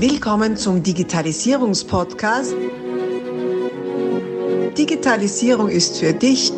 [0.00, 2.54] Willkommen zum Digitalisierungspodcast.
[4.78, 6.52] Digitalisierung ist für dich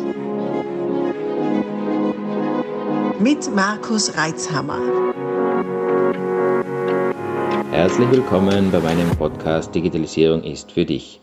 [3.19, 4.77] mit Markus Reitzhammer.
[7.71, 11.19] Herzlich willkommen bei meinem Podcast Digitalisierung ist für dich.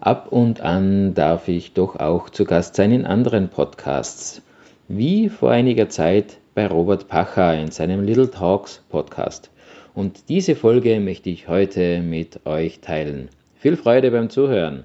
[0.00, 4.40] Ab und an darf ich doch auch zu Gast sein in anderen Podcasts,
[4.88, 9.50] wie vor einiger Zeit bei Robert Pacher in seinem Little Talks Podcast.
[9.94, 13.28] Und diese Folge möchte ich heute mit euch teilen.
[13.58, 14.84] Viel Freude beim Zuhören.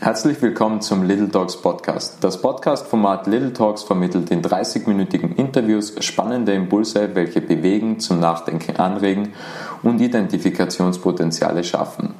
[0.00, 2.22] Herzlich willkommen zum Little Talks Podcast.
[2.22, 9.34] Das Podcast-Format Little Talks vermittelt in 30-minütigen Interviews spannende Impulse, welche bewegen, zum Nachdenken anregen
[9.82, 12.14] und Identifikationspotenziale schaffen.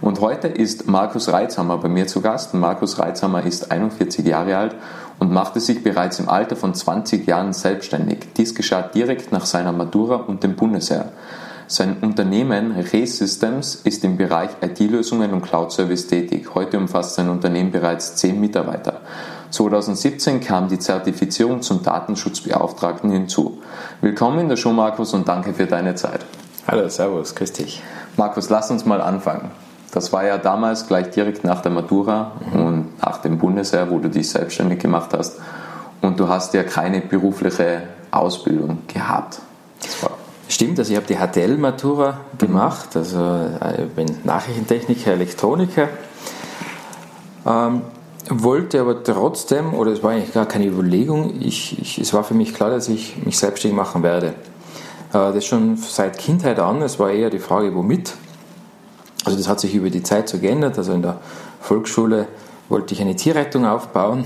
[0.00, 2.54] Und heute ist Markus Reitzhammer bei mir zu Gast.
[2.54, 4.76] Markus Reitzhammer ist 41 Jahre alt
[5.20, 8.26] und machte sich bereits im Alter von 20 Jahren selbstständig.
[8.36, 11.12] Dies geschah direkt nach seiner Matura und dem Bundesheer.
[11.68, 16.48] Sein Unternehmen Re-Systems ist im Bereich IT-Lösungen und Cloud-Service tätig.
[16.54, 19.02] Heute umfasst sein Unternehmen bereits 10 Mitarbeiter.
[19.50, 23.58] 2017 kam die Zertifizierung zum Datenschutzbeauftragten hinzu.
[24.00, 26.24] Willkommen in der Show, Markus, und danke für deine Zeit.
[26.66, 27.82] Hallo, Servus, grüß dich.
[28.16, 29.50] Markus, lass uns mal anfangen.
[29.92, 32.66] Das war ja damals gleich direkt nach der Matura mhm.
[32.66, 35.36] und nach dem Bundesheer, wo du dich selbstständig gemacht hast.
[36.00, 39.40] Und du hast ja keine berufliche Ausbildung gehabt.
[40.48, 45.88] Stimmt, also ich habe die HTL-Matura gemacht, also ich äh, bin Nachrichtentechniker, Elektroniker.
[47.46, 47.82] Ähm,
[48.28, 52.34] wollte aber trotzdem, oder es war eigentlich gar keine Überlegung, ich, ich, es war für
[52.34, 54.34] mich klar, dass ich mich selbstständig machen werde.
[55.12, 58.14] Äh, das schon seit Kindheit an, es war eher die Frage, womit.
[59.24, 60.78] Also das hat sich über die Zeit so geändert.
[60.78, 61.20] Also in der
[61.60, 62.26] Volksschule
[62.70, 64.24] wollte ich eine Tierrettung aufbauen,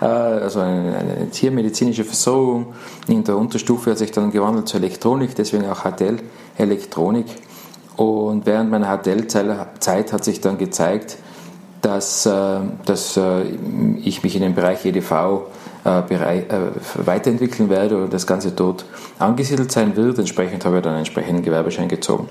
[0.00, 2.74] äh, also eine, eine, tiermedizinische Versorgung.
[3.06, 6.16] In der Unterstufe hat sich dann gewandelt zur Elektronik, deswegen auch HTL
[6.58, 7.26] Elektronik.
[7.96, 11.18] Und während meiner HTL-Zeit hat sich dann gezeigt,
[11.82, 13.42] dass, äh, dass äh,
[14.02, 15.42] ich mich in dem Bereich EDV
[15.84, 18.84] weiterentwickeln werde und das Ganze dort
[19.18, 20.16] angesiedelt sein wird.
[20.16, 22.28] Entsprechend habe ich dann einen entsprechenden Gewerbeschein gezogen.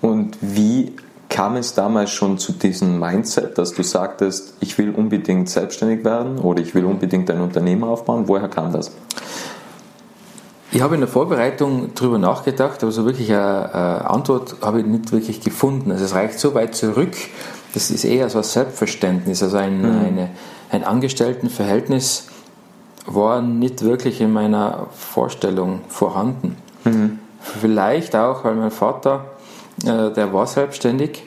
[0.00, 0.92] Und wie
[1.34, 6.38] Kam es damals schon zu diesem Mindset, dass du sagtest, ich will unbedingt selbstständig werden
[6.38, 8.28] oder ich will unbedingt ein Unternehmen aufbauen?
[8.28, 8.92] Woher kam das?
[10.70, 15.10] Ich habe in der Vorbereitung darüber nachgedacht, aber so wirklich eine, Antwort habe ich nicht
[15.10, 15.90] wirklich gefunden.
[15.90, 17.16] Also es reicht so weit zurück,
[17.74, 20.06] das ist eher so ein Selbstverständnis, also ein, mhm.
[20.06, 20.30] eine,
[20.70, 22.28] ein Angestelltenverhältnis
[23.06, 26.54] war nicht wirklich in meiner Vorstellung vorhanden.
[26.84, 27.18] Mhm.
[27.40, 29.24] Vielleicht auch, weil mein Vater
[29.82, 31.24] äh, der war selbstständig.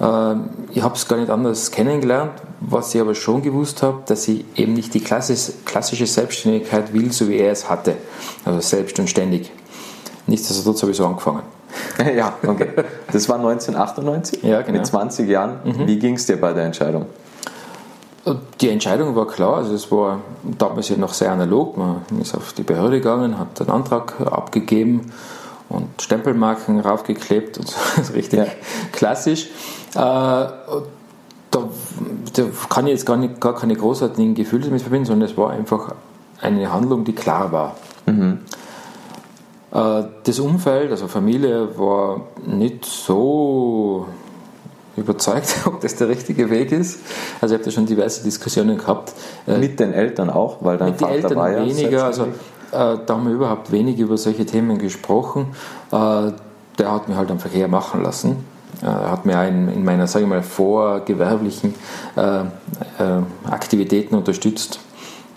[0.00, 0.34] Äh,
[0.72, 4.44] ich habe es gar nicht anders kennengelernt, was ich aber schon gewusst habe, dass ich
[4.56, 7.96] eben nicht die klassische Selbstständigkeit will, so wie er es hatte,
[8.44, 9.50] also selbst und ständig.
[10.26, 11.42] Nichtsdestotrotz habe ich so angefangen.
[12.16, 12.68] ja, okay.
[13.12, 14.78] Das war 1998, ja, genau.
[14.78, 15.60] mit 20 Jahren.
[15.64, 15.86] Mhm.
[15.86, 17.06] Wie ging es dir bei der Entscheidung?
[18.60, 21.76] Die Entscheidung war klar, also es war damals ja noch sehr analog.
[21.76, 25.10] Man ist auf die Behörde gegangen, hat einen Antrag abgegeben
[25.70, 27.78] und Stempelmarken raufgeklebt und so,
[28.14, 28.46] richtig ja.
[28.92, 29.46] klassisch.
[29.94, 31.68] Äh, da,
[32.34, 35.50] da, kann ich jetzt gar, nicht, gar keine großartigen Gefühle damit verbinden, sondern es war
[35.50, 35.94] einfach
[36.40, 37.76] eine Handlung, die klar war.
[38.06, 38.40] Mhm.
[39.72, 44.06] Äh, das Umfeld, also Familie, war nicht so
[44.96, 47.00] überzeugt, ob das der richtige Weg ist.
[47.40, 49.12] Also ich habe da schon diverse Diskussionen gehabt.
[49.46, 52.04] Äh, mit den Eltern auch, weil dein Vater Eltern war ja weniger.
[52.04, 52.28] Also
[52.72, 55.48] äh, da haben wir überhaupt wenig über solche Themen gesprochen.
[55.90, 56.32] Äh,
[56.78, 58.44] der hat mich halt am Verkehr machen lassen.
[58.82, 61.74] Äh, er hat mir in meiner, sage ich mal, vorgewerblichen
[63.48, 64.80] Aktivitäten unterstützt.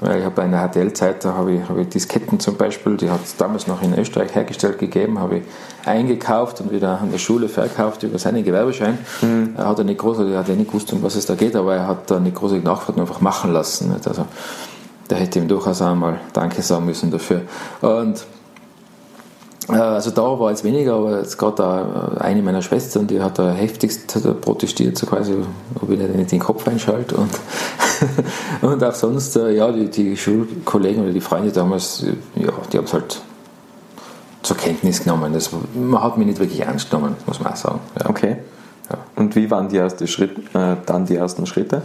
[0.02, 3.24] Ich habe in der HTL-Zeit, da habe ich, habe ich Disketten zum Beispiel, die hat
[3.24, 5.44] es damals noch in Österreich hergestellt gegeben, habe ich
[5.86, 8.98] eingekauft und wieder an der Schule verkauft über seinen Gewerbeschein.
[9.22, 9.54] Mhm.
[9.56, 11.56] Er hat ja nicht groß, er hat ja nicht gewusst, um was es da geht,
[11.56, 13.94] aber er hat großartig nachgefragt und einfach machen lassen.
[13.94, 14.26] Also
[15.10, 17.42] der hätte ihm durchaus einmal Danke sagen müssen dafür.
[17.82, 18.26] Und
[19.70, 23.52] äh, also da war jetzt weniger, aber jetzt gerade eine meiner Schwestern, die hat da
[23.52, 25.36] heftigst protestiert, so quasi,
[25.80, 27.16] ob ich nicht den Kopf einschalte.
[27.16, 27.32] Und,
[28.62, 32.06] und auch sonst, äh, ja, die, die Schulkollegen oder die Freunde damals,
[32.36, 33.22] ja, die haben es halt
[34.42, 35.34] zur Kenntnis genommen.
[35.34, 37.80] Das, man hat mich nicht wirklich ernst genommen, muss man auch sagen.
[38.00, 38.10] Ja.
[38.10, 38.38] Okay.
[38.92, 38.98] Ja.
[39.16, 41.84] Und wie waren die erste Schritt, äh, dann die ersten Schritte?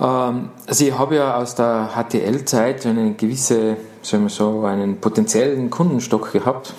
[0.00, 5.70] Ähm, also ich habe ja aus der HTL-Zeit eine gewisse, sagen wir so, einen potenziellen
[5.70, 6.72] Kundenstock gehabt.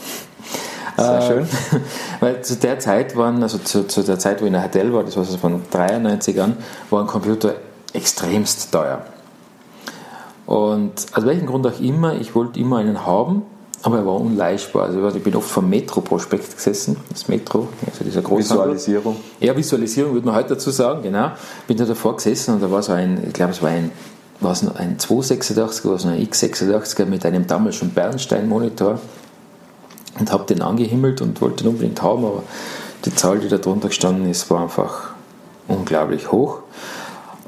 [0.97, 1.47] Sehr schön.
[2.19, 4.93] Weil zu der Zeit waren, also zu, zu, der Zeit, wo ich in der HTL
[4.93, 6.57] war, das war also von 93 an,
[6.89, 7.55] war ein Computer
[7.93, 9.05] extremst teuer.
[10.45, 13.43] Und aus welchem Grund auch immer, ich wollte immer einen haben
[13.81, 14.85] aber er war unleistbar.
[14.85, 18.75] Also ich bin oft vom Metro-Prospekt gesessen, das Metro, also dieser Großhandel.
[18.75, 19.15] Visualisierung.
[19.39, 21.31] Ja, Visualisierung würde man heute dazu sagen, genau.
[21.67, 23.91] Bin da davor gesessen und da war so ein, ich glaube es war ein,
[24.41, 28.99] war es ein 286 oder ein X86 mit einem damals schon Bernstein-Monitor
[30.19, 32.43] und habe den angehimmelt und wollte den unbedingt haben, aber
[33.05, 35.11] die Zahl, die da drunter gestanden ist, war einfach
[35.67, 36.59] unglaublich hoch.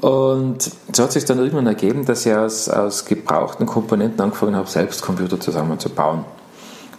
[0.02, 4.68] Und so hat sich dann irgendwann ergeben, dass ich aus, aus gebrauchten Komponenten angefangen habe,
[4.68, 6.24] selbst Computer zusammenzubauen.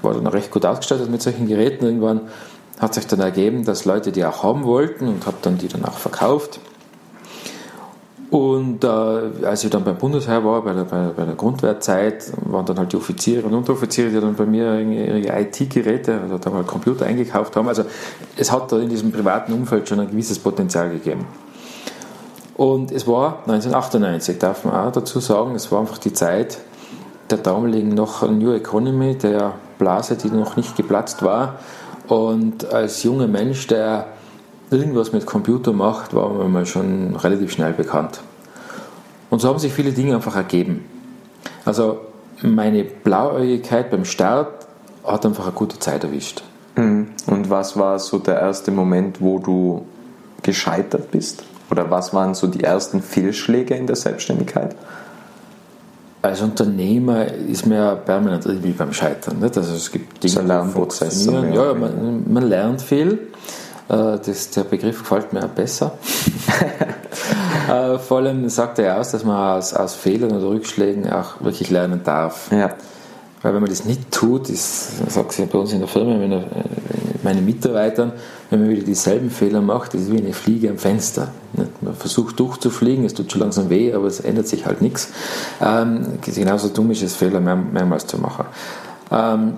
[0.02, 1.84] War dann recht gut ausgestattet mit solchen Geräten.
[1.84, 2.22] Irgendwann
[2.80, 5.84] hat sich dann ergeben, dass Leute die auch haben wollten und habe dann die dann
[5.84, 6.62] auch verkauft.
[8.30, 12.66] Und äh, als ich dann beim Bundesheer war, bei der, bei, bei der Grundwehrzeit, waren
[12.66, 16.64] dann halt die Offiziere und Unteroffiziere, die dann bei mir ihre IT-Geräte, also da mal
[16.64, 17.68] Computer eingekauft haben.
[17.68, 17.84] Also
[18.38, 21.28] es hat da in diesem privaten Umfeld schon ein gewisses Potenzial gegeben.
[22.56, 26.60] Und es war 1998, darf man auch dazu sagen, es war einfach die Zeit
[27.30, 31.60] der damaligen noch New Economy, der Blase, die noch nicht geplatzt war.
[32.08, 34.08] Und als junger Mensch, der
[34.70, 38.22] irgendwas mit Computer macht, war man schon relativ schnell bekannt.
[39.30, 40.86] Und so haben sich viele Dinge einfach ergeben.
[41.66, 42.02] Also
[42.42, 44.68] meine Blauäugigkeit beim Start
[45.04, 46.44] hat einfach eine gute Zeit erwischt.
[46.76, 47.08] Mhm.
[47.28, 49.86] Und was war so der erste Moment, wo du
[50.42, 51.44] gescheitert bist?
[51.70, 54.76] Oder was waren so die ersten Fehlschläge in der Selbstständigkeit?
[56.22, 59.40] Als Unternehmer ist man ja permanent irgendwie beim Scheitern.
[59.40, 59.58] Nicht?
[59.58, 61.32] Also es gibt Dinge, so Lernprozesse.
[61.54, 63.28] Ja, man, man, lernt viel.
[63.90, 65.98] Äh, das, der Begriff gefällt mir auch besser.
[67.70, 71.40] Äh, vor allem sagt er ja aus, dass man aus, aus Fehlern oder Rückschlägen auch
[71.40, 72.52] wirklich lernen darf.
[72.52, 72.72] Ja.
[73.42, 76.44] Weil wenn man das nicht tut, ist, sagt sie bei uns in der Firma, wenn
[77.24, 78.14] er, meine Mitarbeitern,
[78.50, 81.30] wenn man wieder dieselben Fehler macht, ist es wie eine Fliege am Fenster.
[81.82, 85.10] Man versucht durchzufliegen, es tut schon langsam weh, aber es ändert sich halt nichts.
[85.62, 88.46] Ähm, genauso dumm ist es, Fehler mehr, mehrmals zu machen.
[89.12, 89.54] Ähm,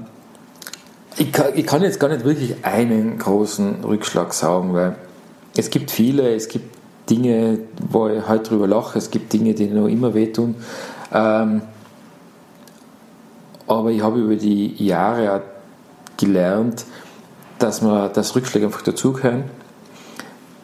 [1.17, 4.95] ich, kann, ich kann jetzt gar nicht wirklich einen großen Rückschlag sagen, weil
[5.55, 6.75] es gibt viele, es gibt
[7.09, 7.59] Dinge,
[7.89, 10.55] wo ich heute drüber lache, es gibt Dinge, die noch immer wehtun.
[11.13, 11.61] Ähm,
[13.67, 15.41] aber ich habe über die Jahre
[16.17, 16.85] gelernt,
[17.59, 19.45] dass man das Rückschläge einfach dazugehören,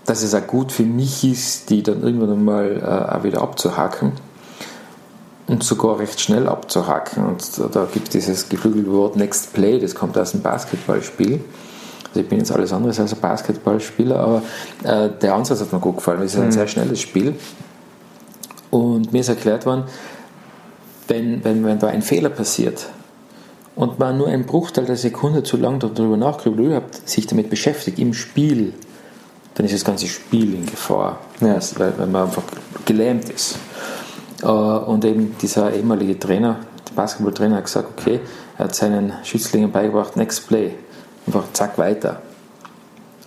[0.06, 4.14] dass es auch gut für mich ist, die dann irgendwann einmal äh, auch wieder abzuhaken
[5.48, 7.26] und sogar recht schnell abzuhaken.
[7.26, 7.44] Und
[7.74, 11.42] da gibt es dieses geflügelte Wort Next Play, das kommt aus dem Basketballspiel.
[12.10, 14.42] Also ich bin jetzt alles anderes als ein Basketballspieler, aber
[14.84, 16.22] äh, der Ansatz hat mir gut gefallen.
[16.22, 16.52] Es ist ein mhm.
[16.52, 17.36] sehr schnelles Spiel.
[18.70, 19.84] Und mir ist erklärt worden,
[21.08, 22.88] wenn, wenn, wenn da ein Fehler passiert
[23.82, 27.98] und man nur einen Bruchteil der Sekunde zu lange darüber nachgrübelt, überhaupt sich damit beschäftigt
[27.98, 28.74] im Spiel,
[29.56, 31.58] dann ist das ganze Spiel in Gefahr, ja.
[31.78, 32.44] weil, weil man einfach
[32.86, 33.58] gelähmt ist.
[34.44, 38.20] Äh, und eben dieser ehemalige Trainer, der Basketballtrainer, hat gesagt, okay,
[38.60, 40.76] er hat seinen Schützlingen beigebracht, next play,
[41.26, 42.22] einfach zack weiter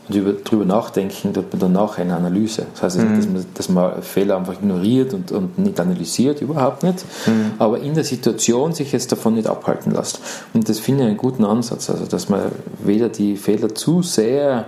[0.08, 2.66] und über, drüber nachdenken, tut man danach eine Analyse.
[2.74, 3.12] Das heißt mhm.
[3.12, 7.52] nicht, dass man, dass man Fehler einfach ignoriert und, und nicht analysiert, überhaupt nicht, mhm.
[7.58, 10.20] aber in der Situation sich jetzt davon nicht abhalten lässt.
[10.52, 12.42] Und das finde ich einen guten Ansatz, also dass man
[12.82, 14.66] weder die Fehler zu sehr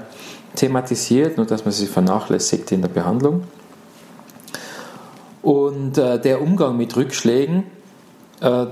[0.55, 3.43] thematisiert, nur dass man sie vernachlässigt in der Behandlung.
[5.43, 7.65] Und äh, der Umgang mit Rückschlägen,
[8.41, 8.67] äh,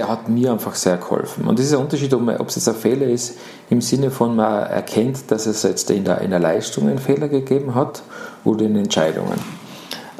[0.00, 1.44] der hat mir einfach sehr geholfen.
[1.46, 3.36] Und das ist ein Unterschied, ob, es jetzt ein Fehler ist,
[3.68, 7.28] im Sinne von, man erkennt, dass es jetzt in der, in der Leistung einen Fehler
[7.28, 8.00] gegeben hat
[8.42, 9.38] oder in Entscheidungen.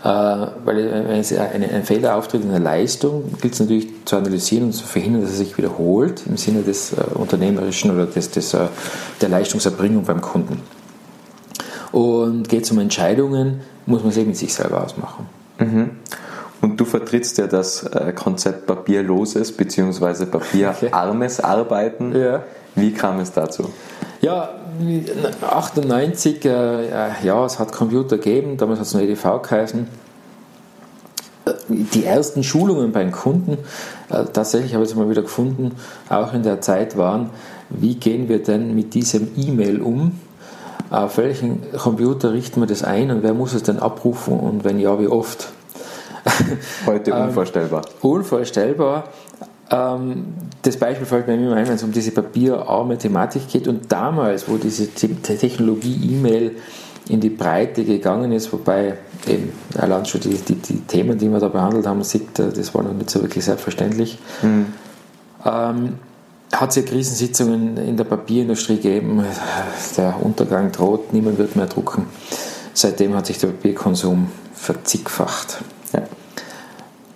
[0.02, 4.16] Äh, weil wenn es ein, ein Fehler auftritt in der Leistung, gilt es natürlich zu
[4.16, 8.30] analysieren und zu verhindern, dass er sich wiederholt im Sinne des äh, unternehmerischen oder des,
[8.30, 8.66] des, äh,
[9.22, 10.60] der Leistungserbringung beim Kunden.
[11.90, 15.24] Und geht es um Entscheidungen, muss man es eben mit sich selber ausmachen.
[15.58, 15.90] Mhm.
[16.60, 20.26] Und du vertrittst ja das äh, Konzept papierloses bzw.
[20.26, 22.14] papierarmes Arbeiten.
[22.14, 22.42] Ja.
[22.74, 23.70] Wie kam es dazu?
[24.20, 24.50] Ja,
[25.42, 26.88] 98, äh,
[27.24, 29.88] ja, es hat Computer gegeben, damals hat es noch EDV geheißen.
[31.46, 33.58] Äh, die ersten Schulungen beim Kunden,
[34.10, 35.76] äh, tatsächlich habe ich es mal wieder gefunden,
[36.10, 37.30] auch in der Zeit waren,
[37.70, 40.20] wie gehen wir denn mit diesem E-Mail um?
[40.90, 44.78] Auf welchen Computer richten wir das ein und wer muss es denn abrufen und wenn
[44.78, 45.52] ja, wie oft?
[46.86, 47.82] Heute ähm, unvorstellbar.
[47.84, 49.04] Ähm, unvorstellbar.
[49.70, 50.26] Ähm,
[50.62, 53.68] das Beispiel fällt mir immer ein, wenn es um diese papierarme Thematik geht.
[53.68, 56.56] Und damals, wo diese Technologie E-Mail
[57.08, 61.38] in die Breite gegangen ist, wobei eben allein schon die, die, die, Themen, die wir
[61.38, 64.18] da behandelt haben, sieht, äh, das war noch nicht so wirklich selbstverständlich.
[64.42, 64.66] Mhm.
[65.44, 65.94] Ähm,
[66.52, 69.24] hat es ja Krisensitzungen in der Papierindustrie gegeben.
[69.96, 72.06] Der Untergang droht, niemand wird mehr drucken.
[72.74, 75.62] Seitdem hat sich der Papierkonsum verzigfacht.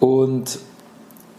[0.04, 0.58] Und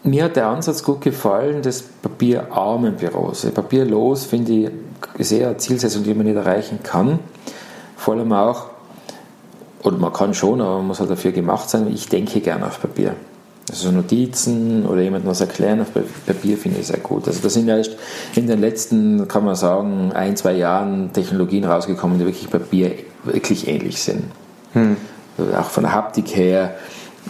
[0.02, 3.46] mir hat der Ansatz gut gefallen des papierarmen Büros.
[3.54, 4.72] Papierlos finde
[5.20, 7.20] ich sehr eine Zielsetzung, die man nicht erreichen kann.
[7.96, 8.66] Vor allem auch,
[9.84, 12.82] oder man kann schon, aber man muss halt dafür gemacht sein, ich denke gerne auf
[12.82, 13.14] Papier.
[13.70, 15.90] Also Notizen oder jemandem was erklären auf
[16.26, 17.28] Papier finde ich sehr gut.
[17.28, 17.96] Also da sind ja erst
[18.34, 22.94] in den letzten, kann man sagen, ein, zwei Jahren Technologien rausgekommen, die wirklich Papier
[23.26, 24.24] wirklich ähnlich sind.
[24.74, 24.98] Hm.
[25.38, 26.74] Also auch von der Haptik her,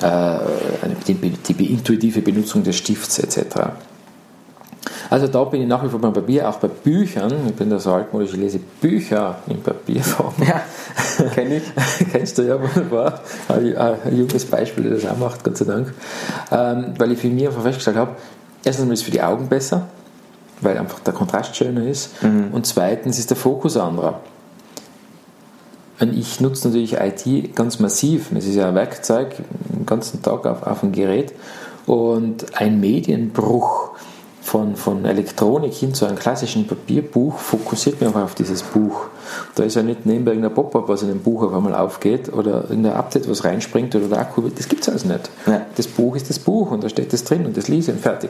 [0.01, 3.69] die, die intuitive Benutzung des Stifts etc.
[5.09, 7.31] Also da bin ich nach wie vor beim Papier, auch bei Büchern.
[7.47, 10.33] Ich bin da so altmodisch, ich lese Bücher in Papierform.
[10.39, 10.61] Ja,
[11.33, 11.63] kenne ich.
[12.11, 13.21] Kennst du ja wunderbar.
[13.47, 15.93] Ein junges Beispiel, das das auch macht, Gott sei Dank.
[16.51, 18.11] Ähm, weil ich für mich einfach festgestellt habe,
[18.63, 19.87] erstens ist es für die Augen besser,
[20.61, 22.21] weil einfach der Kontrast schöner ist.
[22.23, 22.49] Mhm.
[22.51, 24.21] Und zweitens ist der Fokus anderer.
[25.99, 28.31] Ich nutze natürlich IT ganz massiv.
[28.33, 29.35] Es ist ja ein Werkzeug,
[29.69, 31.33] den ganzen Tag auf, auf dem Gerät.
[31.85, 33.91] Und ein Medienbruch
[34.45, 39.07] von, von Elektronik hin zu einem klassischen Papierbuch fokussiert mich einfach auf dieses Buch.
[39.55, 42.65] Da ist ja nicht neben irgendein Pop-up, was in dem Buch auf einmal aufgeht oder
[42.69, 45.31] irgendein Update, was reinspringt oder der Akku, das gibt es alles nicht.
[45.47, 45.65] Ja.
[45.75, 48.29] Das Buch ist das Buch und da steht das drin und das lese und fertig.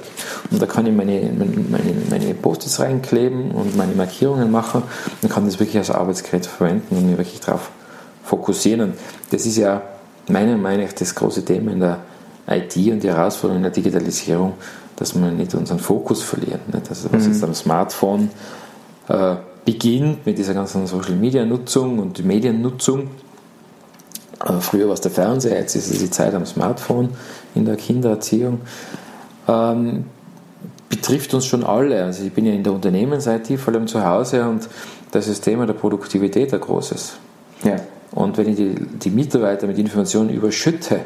[0.50, 4.84] Und da kann ich meine, meine, meine Post-its reinkleben und meine Markierungen machen
[5.22, 7.72] und kann das wirklich als Arbeitsgerät verwenden und mich wirklich darauf
[8.24, 8.80] fokussieren.
[8.80, 8.94] Und
[9.32, 9.82] das ist ja
[10.30, 12.00] meiner Meinung nach das große Thema in der
[12.48, 14.54] IT und die Herausforderung in der Digitalisierung,
[14.96, 16.62] dass wir nicht unseren Fokus verlieren.
[16.72, 16.90] Nicht?
[16.90, 17.32] Also was mhm.
[17.34, 18.30] jetzt am Smartphone
[19.08, 19.36] äh,
[19.66, 23.10] beginnt mit dieser ganzen Social Media Nutzung und Mediennutzung.
[24.46, 27.10] Äh, früher war es der Fernseher, jetzt ist es die Zeit am Smartphone
[27.56, 28.62] in der Kindererziehung.
[29.48, 30.06] Ähm,
[30.90, 32.04] betrifft uns schon alle.
[32.04, 34.70] Also ich bin ja in der Unternehmens-IT, vor allem zu Hause und
[35.12, 37.18] das ist Thema der Produktivität ein großes.
[37.64, 37.78] Ja.
[38.12, 41.02] Und wenn ich die, die Mitarbeiter mit Informationen überschütte,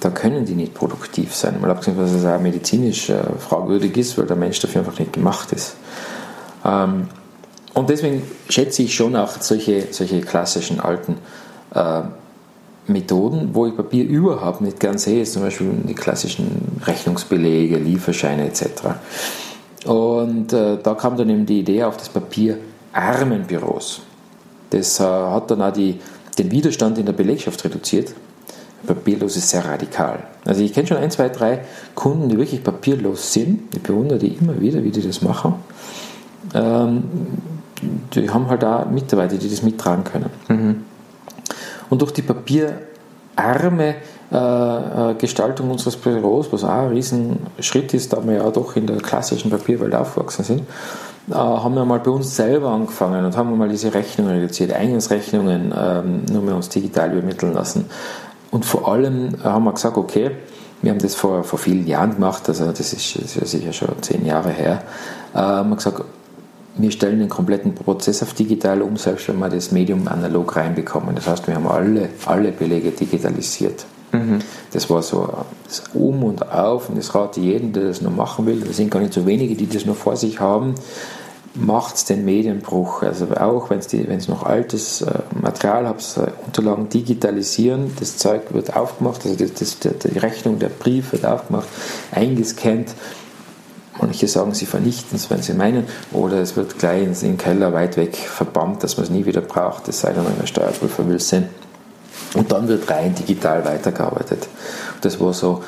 [0.00, 1.60] da können die nicht produktiv sein.
[1.60, 5.12] Mal abgesehen, dass es auch medizinisch äh, fragwürdig ist, weil der Mensch dafür einfach nicht
[5.12, 5.76] gemacht ist.
[6.64, 7.08] Ähm,
[7.74, 11.16] und deswegen schätze ich schon auch solche, solche klassischen alten
[11.74, 12.02] äh,
[12.86, 18.46] Methoden, wo ich Papier überhaupt nicht gern sehe, ist zum Beispiel die klassischen Rechnungsbelege, Lieferscheine
[18.46, 18.66] etc.
[19.86, 24.02] Und äh, da kam dann eben die Idee auf des papierarmen Büros.
[24.70, 26.00] Das äh, hat dann auch die,
[26.38, 28.14] den Widerstand in der Belegschaft reduziert
[28.86, 30.24] papierlos ist sehr radikal.
[30.44, 31.60] Also ich kenne schon ein, zwei, drei
[31.94, 33.74] Kunden, die wirklich papierlos sind.
[33.74, 35.54] Ich bewundere die immer wieder, wie die das machen.
[36.54, 37.04] Ähm,
[38.14, 40.30] die haben halt auch Mitarbeiter, die das mittragen können.
[40.48, 40.84] Mhm.
[41.90, 43.96] Und durch die papierarme
[44.32, 48.86] äh, äh, Gestaltung unseres Büros, was auch ein Riesenschritt ist, da wir ja doch in
[48.86, 50.60] der klassischen Papierwelt aufgewachsen sind,
[51.30, 55.74] äh, haben wir mal bei uns selber angefangen und haben mal diese Rechnungen reduziert, Eingangsrechnungen
[55.76, 57.84] ähm, nur mehr uns digital übermitteln lassen.
[58.52, 60.30] Und vor allem haben wir gesagt, okay,
[60.82, 63.88] wir haben das vor, vor vielen Jahren gemacht, also das ist, das ist sicher schon
[64.02, 64.82] zehn Jahre her,
[65.34, 66.04] äh, haben wir gesagt,
[66.76, 71.14] wir stellen den kompletten Prozess auf digital um, selbst wenn wir das Medium analog reinbekommen.
[71.14, 73.84] Das heißt, wir haben alle, alle Belege digitalisiert.
[74.12, 74.38] Mhm.
[74.72, 75.28] Das war so
[75.66, 78.62] das Um und Auf und das rate jeden, der das noch machen will.
[78.62, 80.74] Es sind gar nicht so wenige, die das noch vor sich haben
[81.54, 83.02] macht den Medienbruch.
[83.02, 88.74] Also auch wenn es noch altes äh, Material habt, äh, Unterlagen digitalisieren, das Zeug wird
[88.74, 91.68] aufgemacht, also das, das, die Rechnung, der Brief wird aufgemacht,
[92.10, 92.94] eingescannt.
[94.00, 97.74] Manche sagen, sie vernichten es, wenn sie meinen, oder es wird gleich in den Keller
[97.74, 101.16] weit weg verbannt, dass man es nie wieder braucht, es sei denn, ein Steuerprüfer will
[101.16, 101.48] es sehen.
[102.34, 104.48] Und dann wird rein digital weitergearbeitet.
[105.02, 105.62] Das war so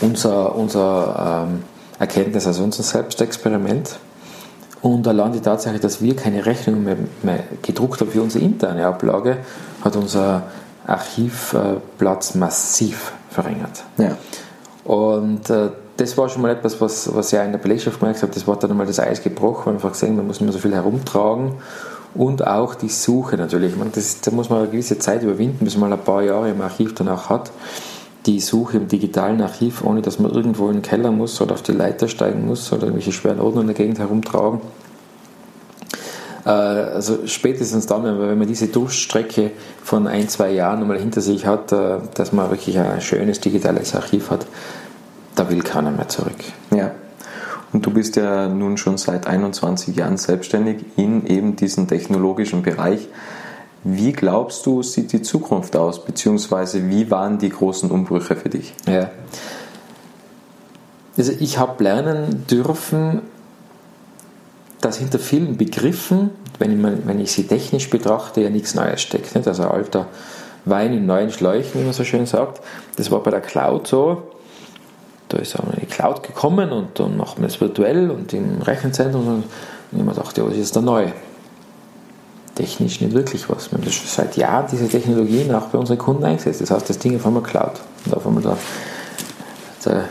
[0.00, 1.64] unser, unser ähm,
[1.98, 3.98] Erkenntnis, also unser Selbstexperiment
[4.86, 8.86] und allein die Tatsache, dass wir keine Rechnung mehr, mehr gedruckt haben für unsere interne
[8.86, 9.38] Ablage,
[9.82, 10.44] hat unser
[10.86, 13.82] Archivplatz massiv verringert.
[13.98, 14.16] Ja.
[14.84, 18.22] Und äh, das war schon mal etwas, was, was ich auch in der Belegschaft gemerkt
[18.22, 20.46] habe, das war dann einmal das Eis gebrochen, weil man einfach gesehen, man muss nicht
[20.46, 21.54] mehr so viel herumtragen
[22.14, 23.72] und auch die Suche natürlich.
[23.72, 26.50] Ich meine, das, da muss man eine gewisse Zeit überwinden, bis man ein paar Jahre
[26.50, 27.50] im Archiv danach hat
[28.26, 31.62] die Suche im digitalen Archiv, ohne dass man irgendwo in den Keller muss oder auf
[31.62, 34.60] die Leiter steigen muss oder irgendwelche schweren Ordner in der Gegend herumtragen.
[36.44, 39.50] Äh, also spätestens dann, wenn man diese Durchstrecke
[39.82, 43.94] von ein, zwei Jahren nochmal hinter sich hat, äh, dass man wirklich ein schönes digitales
[43.94, 44.46] Archiv hat,
[45.34, 46.36] da will keiner mehr zurück.
[46.70, 46.92] Ja.
[47.72, 53.08] Und du bist ja nun schon seit 21 Jahren selbstständig in eben diesem technologischen Bereich.
[53.88, 58.74] Wie glaubst du, sieht die Zukunft aus, beziehungsweise wie waren die großen Umbrüche für dich?
[58.84, 59.10] Ja.
[61.16, 63.22] Also ich habe lernen dürfen,
[64.80, 69.00] dass hinter vielen Begriffen, wenn ich, mal, wenn ich sie technisch betrachte, ja nichts Neues
[69.00, 69.36] steckt.
[69.36, 69.46] Nicht?
[69.46, 70.08] Also alter
[70.64, 72.60] Wein in neuen Schläuchen, wie man so schön sagt.
[72.96, 74.32] Das war bei der Cloud so.
[75.28, 79.28] da ist auch eine Cloud gekommen und dann machen wir es virtuell und im Rechenzentrum.
[79.28, 79.44] Und
[79.92, 81.06] ich mir dachte, ja, was ist da neu?
[82.56, 83.70] Technisch nicht wirklich was.
[83.70, 86.62] Wir haben das seit Jahren diese Technologien auch bei unseren Kunden eingesetzt.
[86.62, 87.74] Das heißt, das Ding auf einmal Cloud.
[88.06, 88.56] Und auf einmal da,
[89.84, 90.04] der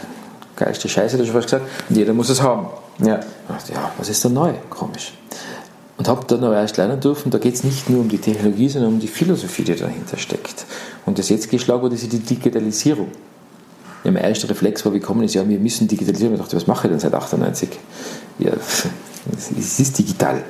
[0.56, 2.68] geilste Scheiße, das schon fast gesagt, und jeder muss es haben.
[3.00, 3.20] Ja.
[3.48, 4.54] Dachte, ja, was ist da neu?
[4.70, 5.14] Komisch.
[5.98, 8.70] Und habe dann aber erst lernen dürfen, da geht es nicht nur um die Technologie,
[8.70, 10.66] sondern um die Philosophie, die dahinter steckt.
[11.06, 13.08] Und das jetzt geschlagen wurde, ist die Digitalisierung.
[14.04, 16.36] Ja, mein erster Reflex war gekommen ist, ja, wir müssen digitalisieren.
[16.36, 17.70] Ich dachte, was mache ich denn seit 98?
[18.38, 18.52] Ja,
[19.38, 20.44] es ist digital.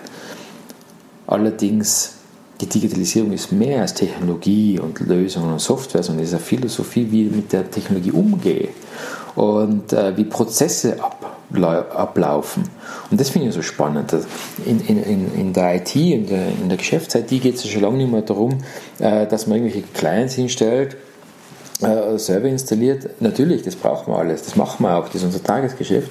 [1.27, 2.15] Allerdings,
[2.61, 7.07] die Digitalisierung ist mehr als Technologie und Lösungen und Software, sondern es ist eine Philosophie,
[7.09, 8.69] wie ich mit der Technologie umgehe
[9.35, 10.97] und äh, wie Prozesse
[11.51, 12.63] ablaufen.
[13.11, 14.13] Und das finde ich so spannend.
[14.65, 18.11] In, in, in der IT, in der, in der Geschäfts-IT geht es schon lange nicht
[18.11, 18.59] mehr darum,
[18.99, 20.97] äh, dass man irgendwelche Clients hinstellt,
[21.81, 23.21] äh, Server installiert.
[23.21, 26.09] Natürlich, das brauchen wir alles, das machen wir auch, das ist unser Tagesgeschäft.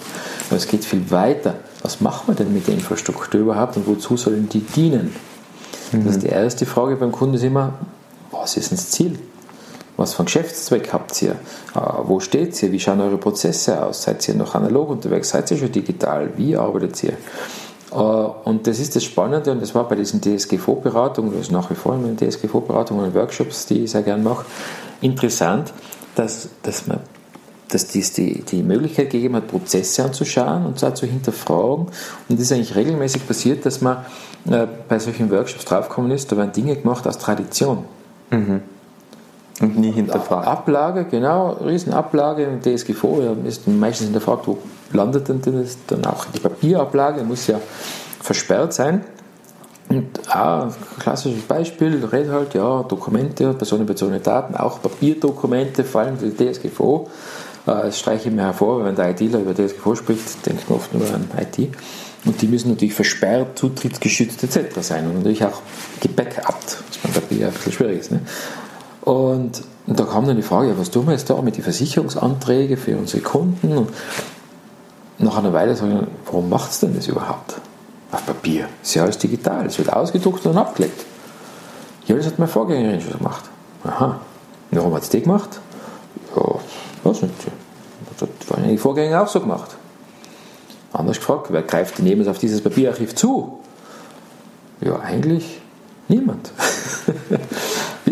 [0.48, 1.54] Aber es geht viel weiter.
[1.82, 5.14] Was machen wir denn mit der Infrastruktur überhaupt und wozu sollen die dienen?
[5.92, 6.04] Mhm.
[6.04, 7.74] Das ist die erste Frage beim Kunden ist immer,
[8.30, 9.18] was ist das Ziel?
[9.96, 11.32] Was für einen Geschäftszweck habt ihr?
[11.74, 12.72] Äh, wo steht ihr?
[12.72, 14.02] Wie schauen eure Prozesse aus?
[14.02, 15.30] Seid ihr noch analog unterwegs?
[15.30, 16.30] Seid ihr schon digital?
[16.36, 17.12] Wie arbeitet ihr?
[17.92, 21.70] Äh, und das ist das Spannende und das war bei diesen DSGVO-Beratungen, das ist nach
[21.70, 24.44] wie vor in den DSGVO-Beratungen und Workshops, die ich sehr gerne mache,
[25.04, 25.72] interessant,
[26.16, 27.00] dass, dass man
[27.68, 31.86] dass dies die, die Möglichkeit gegeben hat, Prozesse anzuschauen und zwar zu hinterfragen.
[32.28, 34.04] Und das ist eigentlich regelmäßig passiert, dass man
[34.48, 37.84] äh, bei solchen Workshops draufgekommen ist, da werden Dinge gemacht aus Tradition.
[38.30, 38.62] Mhm.
[39.60, 40.46] Und nie hinterfragt.
[40.46, 44.58] Ablage, genau, Riesenablage im DSGVO, ja, ist meistens hinterfragt, wo
[44.92, 47.60] landet denn das dann auch die Papierablage, muss ja
[48.20, 49.04] versperrt sein.
[49.88, 56.34] Und ein klassisches Beispiel, red halt, ja, Dokumente, personenbezogene Daten, auch Papierdokumente, vor allem die
[56.34, 57.08] DSGVO.
[57.66, 60.94] Äh, das streiche ich mir hervor, wenn der ITler über DSGVO spricht, denkt man oft
[60.94, 61.70] nur an IT.
[62.24, 64.80] Und die müssen natürlich versperrt, zutrittsgeschützt etc.
[64.80, 65.60] sein und natürlich auch
[66.00, 68.12] gebackupt, was beim Papier ein bisschen schwierig ist.
[68.12, 68.20] Ne?
[69.02, 72.78] Und, und, da kam dann die Frage, was tun wir jetzt da mit den Versicherungsanträgen
[72.78, 73.76] für unsere Kunden?
[73.76, 73.90] Und
[75.18, 77.56] nach einer Weile sagen wir, warum macht es denn das überhaupt?
[78.14, 78.68] Auf Papier.
[78.80, 79.66] Das ist ja alles digital.
[79.66, 81.04] Es wird ausgedruckt und abgelegt.
[82.06, 83.44] Ja, das hat meine Vorgängerin schon gemacht.
[83.82, 84.20] Aha.
[84.70, 85.60] Warum hat es die gemacht?
[86.36, 86.54] Ja,
[87.02, 87.34] weiß nicht.
[88.16, 89.74] Das haben die Vorgänger auch so gemacht.
[90.92, 93.58] Anders gefragt, wer greift denn jemals auf dieses Papierarchiv zu?
[94.80, 95.60] Ja, eigentlich
[96.06, 96.52] niemand.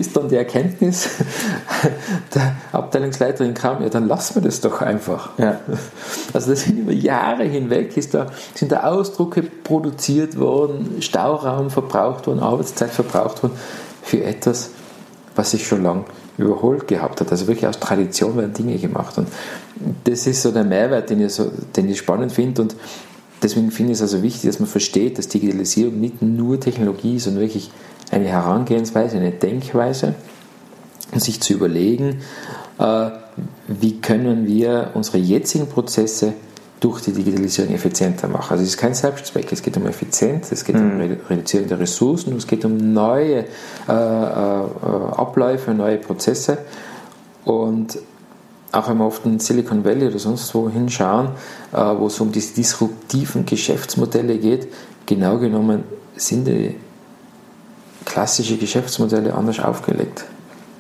[0.03, 1.11] Bis dann die Erkenntnis
[2.35, 5.39] der Abteilungsleiterin kam, ja, dann lassen wir das doch einfach.
[5.39, 5.61] Ja.
[6.33, 12.27] Also das sind über Jahre hinweg, ist da, sind da Ausdrucke produziert worden, Stauraum verbraucht
[12.27, 13.55] worden, Arbeitszeit verbraucht worden
[14.03, 14.71] für etwas,
[15.37, 16.03] was sich schon lange
[16.37, 17.31] überholt gehabt hat.
[17.31, 19.19] Also wirklich aus Tradition werden Dinge gemacht.
[19.19, 19.29] Und
[20.03, 22.63] das ist so der Mehrwert, den ich, so, den ich spannend finde.
[22.63, 22.75] Und
[23.43, 27.25] deswegen finde ich es also wichtig, dass man versteht, dass Digitalisierung nicht nur Technologie ist,
[27.25, 27.71] sondern wirklich
[28.11, 30.15] eine Herangehensweise, eine Denkweise
[31.13, 32.21] und sich zu überlegen,
[32.79, 33.11] äh,
[33.67, 36.35] wie können wir unsere jetzigen Prozesse
[36.81, 38.51] durch die Digitalisierung effizienter machen.
[38.51, 41.01] Also es ist kein Selbstzweck, es geht um Effizienz, es geht mhm.
[41.01, 43.45] um Reduzierung der Ressourcen, es geht um neue
[43.89, 46.59] äh, äh, Abläufe, neue Prozesse
[47.45, 47.99] und
[48.73, 51.29] auch wir auf den Silicon Valley oder sonst wo hinschauen,
[51.73, 54.69] äh, wo es um diese disruptiven Geschäftsmodelle geht,
[55.07, 55.85] genau genommen
[56.17, 56.77] sind die
[58.05, 60.25] klassische Geschäftsmodelle anders aufgelegt.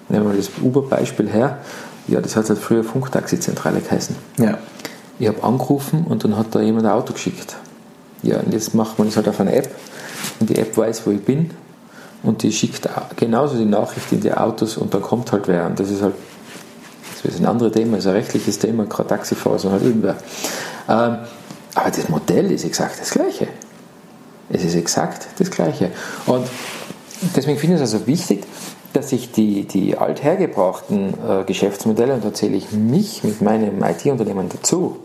[0.08, 1.58] Nehmen wir das Uber-Beispiel her.
[2.08, 4.16] Ja, das hat halt früher Funktaxizentrale geheißen.
[4.38, 4.58] Ja.
[5.18, 7.56] Ich habe angerufen und dann hat da jemand ein Auto geschickt.
[8.22, 9.70] Ja, und jetzt macht man das halt auf einer App
[10.40, 11.50] und die App weiß, wo ich bin
[12.22, 15.66] und die schickt genauso die Nachricht in die Autos und dann kommt halt wer.
[15.66, 16.14] Und das ist halt
[17.22, 20.16] das ist ein anderes Thema, ist ein rechtliches Thema, gerade Taxifahrer, sondern irgendwer.
[20.88, 21.18] Ähm,
[21.74, 23.48] aber das Modell ist exakt das gleiche.
[24.50, 25.90] Es ist exakt das gleiche.
[26.26, 26.46] Und
[27.34, 28.44] deswegen finde ich es also wichtig,
[28.92, 34.48] dass ich die, die althergebrachten äh, Geschäftsmodelle, und da zähle ich mich mit meinem IT-Unternehmen
[34.50, 34.98] dazu,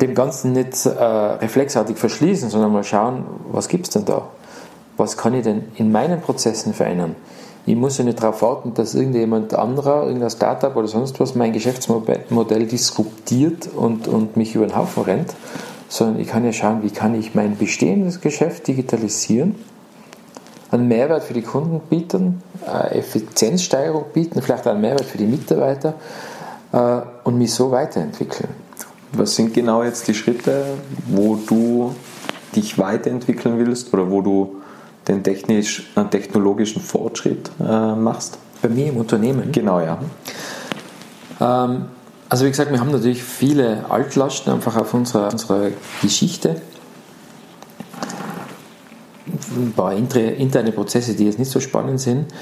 [0.00, 4.28] dem Ganzen nicht äh, reflexartig verschließen, sondern mal schauen, was gibt es denn da?
[4.96, 7.16] Was kann ich denn in meinen Prozessen verändern?
[7.66, 11.52] Ich muss ja nicht darauf warten, dass irgendjemand anderer, irgendein Startup oder sonst was mein
[11.52, 15.34] Geschäftsmodell disruptiert und, und mich über den Haufen rennt,
[15.88, 19.54] sondern ich kann ja schauen, wie kann ich mein bestehendes Geschäft digitalisieren
[20.74, 22.42] einen Mehrwert für die Kunden bieten,
[22.90, 25.94] Effizienzsteigerung bieten, vielleicht einen Mehrwert für die Mitarbeiter
[26.72, 28.48] äh, und mich so weiterentwickeln.
[29.12, 30.64] Was sind genau jetzt die Schritte,
[31.06, 31.94] wo du
[32.56, 34.56] dich weiterentwickeln willst oder wo du
[35.08, 38.38] den technisch, technologischen Fortschritt äh, machst?
[38.62, 39.52] Bei mir im Unternehmen?
[39.52, 39.98] Genau, ja.
[41.40, 41.86] Ähm,
[42.28, 45.70] Also wie gesagt, wir haben natürlich viele Altlasten einfach auf unserer, unserer
[46.02, 46.56] Geschichte.
[49.54, 52.32] Ein paar interne Prozesse, die jetzt nicht so spannend sind.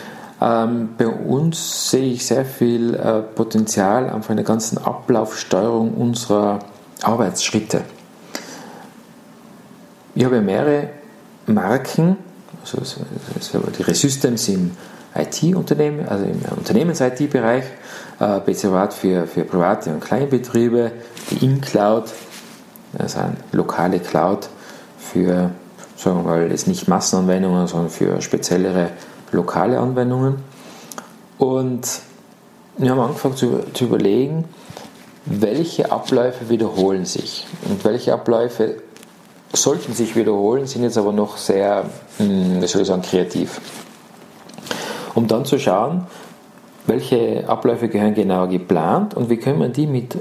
[0.40, 6.60] Ähm, bei uns sehe ich sehr viel äh, Potenzial einfach in der ganzen Ablaufsteuerung unserer
[7.02, 7.82] Arbeitsschritte.
[10.14, 10.90] Ich habe mehrere
[11.46, 12.16] Marken,
[12.62, 14.72] also die Resystems im
[15.14, 17.64] IT-Unternehmen, also im Unternehmens-IT-Bereich,
[18.18, 20.92] äh, Beziehungsweise für, für private und Kleinbetriebe,
[21.30, 22.04] die In-Cloud,
[22.98, 24.48] also eine lokale Cloud
[24.98, 25.50] für,
[25.96, 28.90] sagen wir mal, jetzt nicht Massenanwendungen, sondern für speziellere
[29.32, 30.36] lokale Anwendungen.
[31.38, 32.00] Und
[32.78, 34.44] wir haben angefangen zu, zu überlegen,
[35.24, 38.76] welche Abläufe wiederholen sich und welche Abläufe
[39.52, 41.84] sollten sich wiederholen, sind jetzt aber noch sehr,
[42.18, 43.60] hm, wie soll ich sagen, kreativ.
[45.14, 46.06] Um dann zu schauen,
[46.86, 50.16] welche Abläufe gehören genau geplant und wie können wir die mit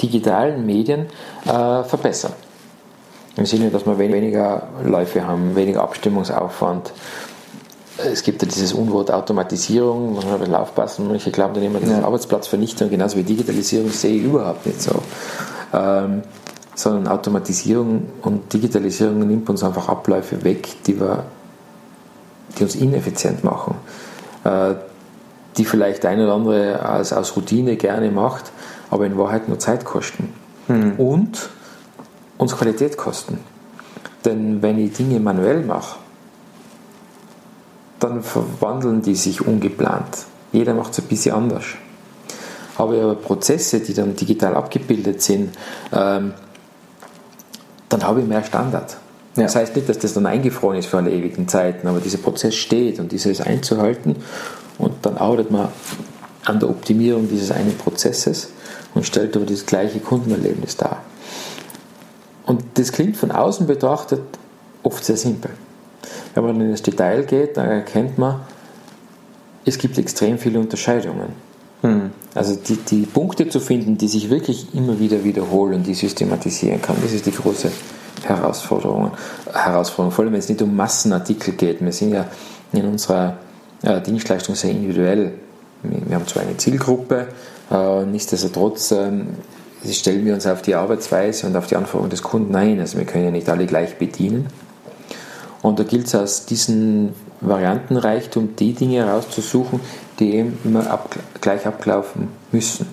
[0.00, 1.06] digitalen Medien
[1.44, 2.32] äh, verbessern.
[3.36, 6.92] Im Sinne, dass wir weniger Läufe haben, weniger Abstimmungsaufwand,
[7.98, 12.02] es gibt ja dieses Unwort Automatisierung, man hat aufpassen, manche glauben dann immer, das ist.
[12.02, 15.02] Arbeitsplatzvernichtung, genauso wie Digitalisierung sehe ich überhaupt nicht so.
[15.72, 16.22] Ähm,
[16.74, 21.24] sondern Automatisierung und Digitalisierung nimmt uns einfach Abläufe weg, die, wir,
[22.58, 23.76] die uns ineffizient machen,
[24.44, 24.74] äh,
[25.56, 28.52] die vielleicht eine oder andere als, aus Routine gerne macht,
[28.90, 30.32] aber in Wahrheit nur Zeit kosten
[30.68, 30.94] mhm.
[30.96, 31.50] und
[32.38, 33.38] uns Qualität kosten.
[34.24, 35.98] Denn wenn ich Dinge manuell mache,
[37.98, 40.26] dann verwandeln die sich ungeplant.
[40.52, 41.64] Jeder macht es ein bisschen anders.
[42.76, 45.56] Aber Prozesse, die dann digital abgebildet sind,
[45.92, 46.32] ähm,
[47.92, 48.96] dann habe ich mehr Standard.
[49.36, 49.44] Ja.
[49.44, 52.54] Das heißt nicht, dass das dann eingefroren ist für alle ewigen Zeiten, aber dieser Prozess
[52.54, 54.16] steht und dieses einzuhalten
[54.78, 55.68] und dann arbeitet man
[56.44, 58.50] an der Optimierung dieses einen Prozesses
[58.94, 61.02] und stellt aber das gleiche Kundenerlebnis dar.
[62.46, 64.22] Und das klingt von außen betrachtet
[64.82, 65.52] oft sehr simpel.
[66.34, 68.40] Wenn man in das Detail geht, dann erkennt man,
[69.64, 71.51] es gibt extrem viele Unterscheidungen.
[71.82, 72.10] Hm.
[72.34, 76.80] Also die, die Punkte zu finden, die sich wirklich immer wieder wiederholen und die systematisieren
[76.80, 77.70] kann, das ist die große
[78.24, 79.10] Herausforderung.
[79.52, 80.12] Herausforderung.
[80.12, 81.84] Vor allem, wenn es nicht um Massenartikel geht.
[81.84, 82.26] Wir sind ja
[82.72, 83.36] in unserer
[83.82, 85.34] äh, Dienstleistung sehr individuell.
[85.82, 87.26] Wir, haben zwar eine Zielgruppe,
[87.70, 89.10] äh, nichtsdestotrotz äh,
[89.90, 92.78] stellen wir uns auf die Arbeitsweise und auf die Anforderungen des Kunden ein.
[92.78, 94.46] Also wir können ja nicht alle gleich bedienen.
[95.60, 99.80] Und da gilt es aus diesem Variantenreichtum die Dinge herauszusuchen,
[100.22, 102.86] die eben immer ab, gleich ablaufen müssen.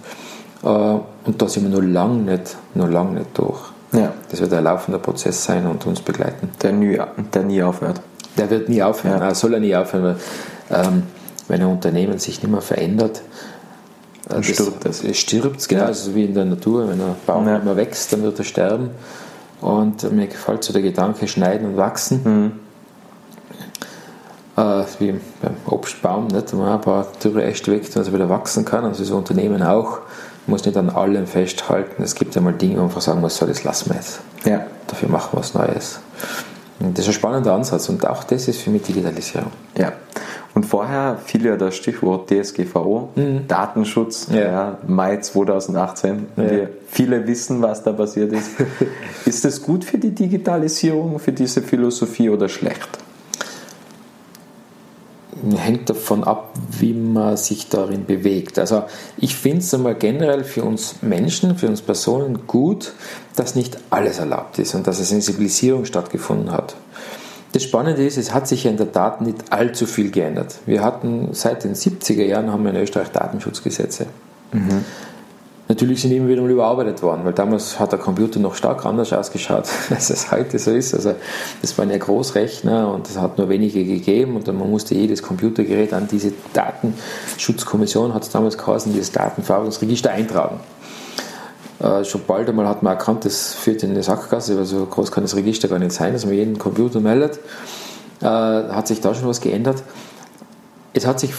[0.64, 3.60] Äh, und da sind wir noch lange nicht, noch lang nicht durch.
[3.92, 4.14] Ja.
[4.30, 6.50] Das wird ein laufender Prozess sein und uns begleiten.
[6.62, 7.00] Der nie,
[7.34, 8.02] der nie aufhört.
[8.38, 9.34] Der wird nie aufhören, ja.
[9.34, 10.16] soll er nie aufhören,
[10.70, 11.04] weil ähm,
[11.48, 13.22] wenn ein Unternehmen sich nicht mehr verändert,
[14.28, 15.04] äh, dann stirbt es.
[15.04, 15.96] Es stirbt, genau, ja.
[16.14, 16.88] wie in der Natur.
[16.88, 17.58] Wenn ein Baum ja.
[17.58, 18.92] immer wächst, dann wird er sterben.
[19.62, 22.22] Und mir gefällt so der Gedanke, schneiden und wachsen.
[22.24, 22.52] Mhm.
[24.60, 26.54] Äh, wie beim Obstbaum, nicht?
[26.54, 28.84] wo man ein paar dürre Äste weg, dass er wieder wachsen kann.
[28.84, 30.00] Also so Unternehmen auch.
[30.46, 32.04] Man muss nicht an allem festhalten.
[32.04, 34.20] Es gibt ja mal Dinge, wo man sagen muss, so, das lassen wir jetzt.
[34.44, 34.66] Ja.
[34.88, 36.00] Dafür machen wir was Neues.
[36.80, 39.52] Und das ist ein spannender Ansatz und auch das ist für mich Digitalisierung.
[39.78, 39.94] Ja.
[40.56, 43.48] Und vorher fiel ja das Stichwort DSGVO, mhm.
[43.48, 44.40] Datenschutz, ja.
[44.40, 44.78] ja.
[44.88, 46.26] Mai 2018.
[46.36, 46.44] Ja.
[46.90, 48.52] Viele wissen, was da passiert ist.
[49.26, 53.00] ist es gut für die Digitalisierung, für diese Philosophie oder schlecht?
[55.56, 58.60] Hängt davon ab, wie man sich darin bewegt.
[58.60, 58.84] Also
[59.18, 62.94] ich finde es einmal generell für uns Menschen, für uns Personen gut,
[63.36, 66.76] dass nicht alles erlaubt ist und dass eine Sensibilisierung stattgefunden hat.
[67.52, 70.60] Das Spannende ist, es hat sich ja in der Tat nicht allzu viel geändert.
[70.66, 74.08] Wir hatten seit den 70er Jahren haben wir in Österreich Datenschutzgesetze.
[74.52, 74.86] Mhm.
[75.70, 79.14] Natürlich sind immer wieder mal überarbeitet worden, weil damals hat der Computer noch stark anders
[79.14, 80.96] ausgeschaut, als es heute so ist.
[80.96, 81.14] Also
[81.62, 85.22] das waren ja Großrechner und es hat nur wenige gegeben und dann man musste jedes
[85.22, 90.60] Computergerät an diese Datenschutzkommission, hat es damals geheißen, dieses Datenverarbeitungsregister eintragen.
[91.80, 95.12] Äh, schon bald einmal hat man erkannt, das führt in eine Sackgasse, weil so groß
[95.12, 97.40] kann das Register gar nicht sein, dass man jeden Computer meldet.
[98.22, 99.84] Äh, hat sich da schon was geändert.
[100.94, 101.36] Es hat sich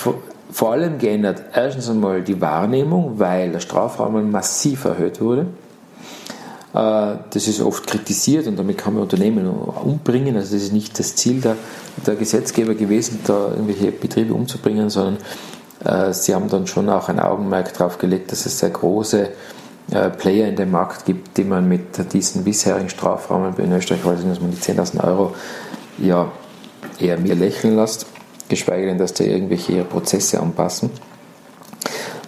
[0.53, 5.47] vor allem geändert erstens einmal die Wahrnehmung, weil der Strafrahmen massiv erhöht wurde.
[6.75, 10.37] Äh, das ist oft kritisiert und damit kann man Unternehmen umbringen.
[10.37, 11.57] Also das ist nicht das Ziel der,
[12.07, 15.19] der Gesetzgeber gewesen, da irgendwelche Betriebe umzubringen, sondern
[15.85, 19.29] äh, sie haben dann schon auch ein Augenmerk darauf gelegt, dass es sehr große
[19.91, 24.17] äh, Player in dem Markt gibt, die man mit diesen bisherigen Strafrahmen in Österreich, weil
[24.17, 25.35] dass man die 10.000 Euro
[25.99, 26.31] ja
[26.99, 28.07] eher mehr lächeln lässt
[28.51, 30.91] geschweige denn, dass da irgendwelche Prozesse anpassen.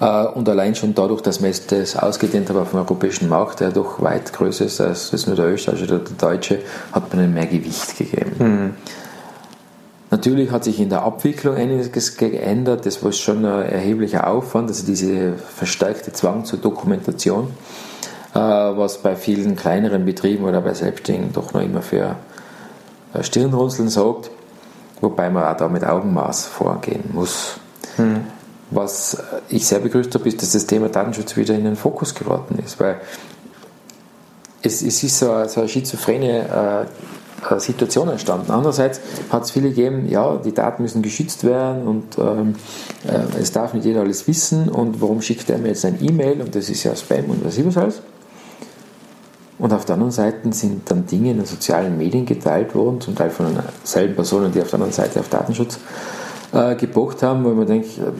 [0.00, 3.70] Äh, und allein schon dadurch, dass man das ausgedehnt hat auf dem europäischen Markt, der
[3.70, 6.58] doch weit größer ist als das nur der österreichische oder der deutsche,
[6.92, 8.32] hat man mehr Gewicht gegeben.
[8.38, 8.74] Mhm.
[10.10, 12.84] Natürlich hat sich in der Abwicklung einiges geändert.
[12.84, 17.48] Das war schon ein erheblicher Aufwand, also diese verstärkte Zwang zur Dokumentation,
[18.34, 22.16] äh, was bei vielen kleineren Betrieben oder bei Selbstständigen doch noch immer für
[23.20, 24.30] Stirnrunzeln sorgt,
[25.02, 27.58] wobei man auch da mit Augenmaß vorgehen muss.
[27.96, 28.20] Hm.
[28.70, 29.18] Was
[29.50, 32.80] ich sehr begrüßt habe, ist, dass das Thema Datenschutz wieder in den Fokus geraten ist,
[32.80, 33.00] weil
[34.62, 36.86] es, es ist so eine, so eine schizophrene
[37.50, 38.50] äh, Situation entstanden.
[38.50, 42.54] Andererseits hat es viele gegeben, ja, die Daten müssen geschützt werden und ähm,
[43.04, 46.40] äh, es darf nicht jeder alles wissen und warum schickt er mir jetzt ein E-Mail
[46.40, 48.00] und das ist ja Spam und was ich alles.
[49.62, 53.14] Und auf der anderen Seite sind dann Dinge in den sozialen Medien geteilt worden, zum
[53.14, 53.46] Teil von
[53.84, 55.78] selben Personen, die auf der anderen Seite auf Datenschutz
[56.52, 58.10] äh, gepocht haben, wo man denkt, äh,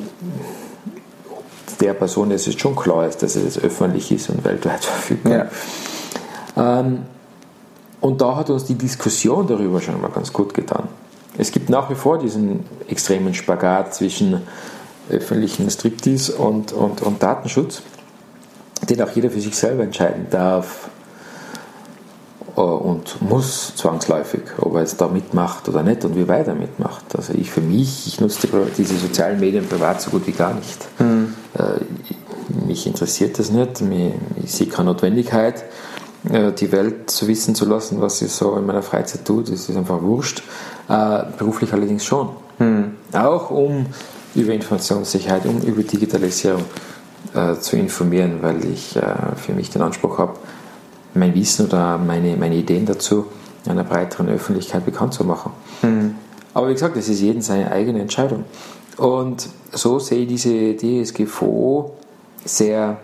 [1.80, 5.48] der Person ist es schon klar ist, dass es öffentlich ist und weltweit verfügbar.
[6.54, 6.78] Ja.
[6.78, 6.98] Ähm,
[8.00, 10.86] und da hat uns die Diskussion darüber schon mal ganz gut getan.
[11.36, 14.42] Es gibt nach wie vor diesen extremen Spagat zwischen
[15.10, 17.82] öffentlichen Striptease und, und, und Datenschutz,
[18.88, 20.88] den auch jeder für sich selber entscheiden darf,
[22.62, 27.04] und muss zwangsläufig, ob er jetzt da mitmacht oder nicht und wie weit er mitmacht.
[27.16, 30.78] Also ich für mich, ich nutze diese sozialen Medien privat so gut wie gar nicht.
[30.98, 31.34] Mhm.
[32.66, 33.82] Mich interessiert das nicht,
[34.42, 35.64] ich sehe keine Notwendigkeit,
[36.30, 39.68] äh, die Welt zu wissen zu lassen, was ich so in meiner Freizeit tue, das
[39.68, 40.42] ist einfach wurscht.
[41.38, 42.30] Beruflich allerdings schon.
[42.58, 42.96] Mhm.
[43.12, 43.86] Auch um
[44.34, 46.64] über Informationssicherheit, um über Digitalisierung
[47.60, 48.98] zu informieren, weil ich
[49.36, 50.34] für mich den Anspruch habe,
[51.14, 53.26] mein Wissen oder meine, meine Ideen dazu
[53.68, 55.52] einer breiteren Öffentlichkeit bekannt zu machen.
[55.82, 56.14] Mhm.
[56.54, 58.44] Aber wie gesagt, das ist jedem seine eigene Entscheidung.
[58.96, 61.92] Und so sehe ich diese DSGVO
[62.44, 62.98] sehr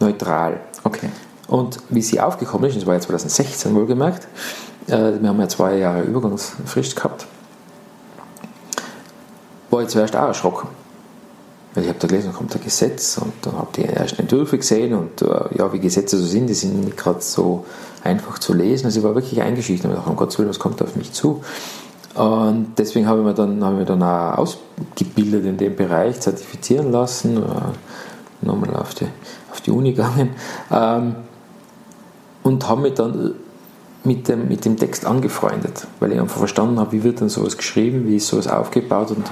[0.00, 0.60] neutral.
[0.82, 1.08] Okay.
[1.48, 4.26] Und wie sie aufgekommen ist, das war ja 2016 wohlgemerkt,
[4.86, 7.26] äh, wir haben ja zwei Jahre Übergangsfrist gehabt,
[9.70, 10.68] war ich zuerst auch erschrocken.
[11.74, 14.22] Weil ich habe da gelesen, da kommt ein Gesetz und dann habe ich die ersten
[14.22, 17.66] Entwürfe gesehen und äh, ja, wie Gesetze so sind, die sind nicht gerade so
[18.04, 18.86] einfach zu lesen.
[18.86, 21.42] Also ich war wirklich eingeschüchtert und dachte, um Gottes Willen, was kommt auf mich zu?
[22.14, 26.92] Und deswegen habe ich mich dann, habe ich dann auch ausgebildet in dem Bereich, zertifizieren
[26.92, 29.06] lassen, äh, nochmal auf die,
[29.50, 30.30] auf die Uni gegangen
[30.70, 31.16] ähm,
[32.44, 33.34] und habe mich dann
[34.04, 37.56] mit dem, mit dem Text angefreundet, weil ich einfach verstanden habe, wie wird dann sowas
[37.56, 39.24] geschrieben, wie ist sowas aufgebaut und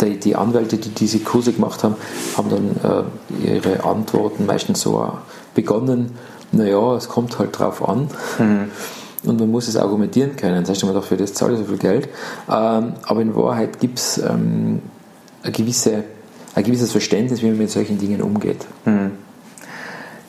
[0.00, 1.96] die, die, Anwälte, die diese Kurse gemacht haben,
[2.36, 3.06] haben dann
[3.44, 5.12] äh, ihre Antworten meistens so
[5.54, 6.12] begonnen,
[6.52, 8.08] naja, es kommt halt drauf an.
[8.38, 8.70] Mhm.
[9.24, 10.60] Und man muss es argumentieren können.
[10.60, 12.08] Das heißt, man dafür das zahle ich so viel Geld.
[12.50, 14.82] Ähm, aber in Wahrheit gibt es ähm,
[15.42, 16.04] eine gewisse,
[16.54, 18.66] ein gewisses Verständnis, wie man mit solchen Dingen umgeht.
[18.84, 19.12] Mhm.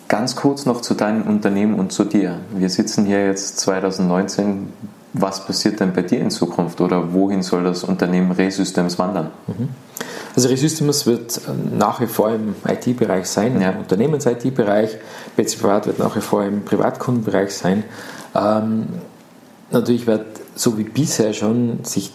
[0.08, 2.39] Ganz kurz noch zu deinem Unternehmen und zu dir.
[2.56, 4.68] Wir sitzen hier jetzt 2019
[5.13, 9.30] was passiert denn bei dir in Zukunft oder wohin soll das Unternehmen Resystems wandern?
[9.48, 9.70] Mhm.
[10.36, 13.70] Also Resystems wird äh, nach wie vor im IT-Bereich sein, ja.
[13.70, 14.98] im Unternehmens-IT-Bereich.
[15.38, 17.84] PC Privat wird nach wie vor im Privatkundenbereich sein.
[18.34, 18.88] Ähm,
[19.70, 22.12] natürlich wird, so wie bisher schon, sich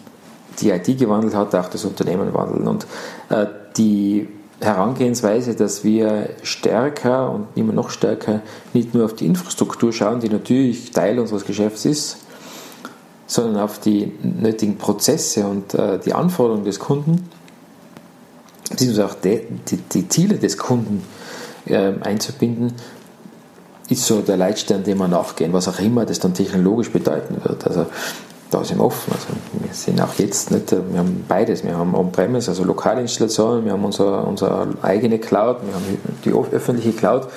[0.61, 2.67] die IT gewandelt hat, auch das Unternehmen wandeln.
[2.67, 2.87] Und
[3.29, 3.47] äh,
[3.77, 4.27] die
[4.61, 8.41] Herangehensweise, dass wir stärker und immer noch stärker
[8.73, 12.19] nicht nur auf die Infrastruktur schauen, die natürlich Teil unseres Geschäfts ist,
[13.27, 17.29] sondern auf die nötigen Prozesse und äh, die Anforderungen des Kunden,
[18.69, 21.05] beziehungsweise auch die, die, die Ziele des Kunden
[21.67, 22.73] äh, einzubinden,
[23.89, 27.67] ist so der Leitstern, dem wir nachgehen, was auch immer das dann technologisch bedeuten wird.
[27.67, 27.87] Also
[28.51, 29.13] da sind wir offen.
[29.13, 31.65] Also wir sind auch jetzt nicht, wir haben beides.
[31.65, 36.55] Wir haben On-Premise, also lokale Installationen, wir haben unsere, unsere eigene Cloud, wir haben die
[36.55, 37.29] öffentliche Cloud.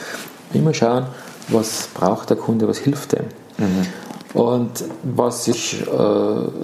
[0.54, 1.06] Immer schauen,
[1.50, 3.26] was braucht der Kunde, was hilft dem.
[3.58, 3.88] Mhm.
[4.34, 5.88] Und was, ich, äh,